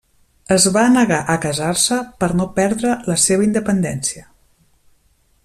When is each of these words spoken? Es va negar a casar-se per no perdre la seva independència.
Es 0.53 0.63
va 0.77 0.85
negar 0.93 1.19
a 1.33 1.35
casar-se 1.43 1.99
per 2.23 2.31
no 2.41 2.49
perdre 2.61 2.97
la 3.11 3.19
seva 3.27 3.47
independència. 3.51 4.27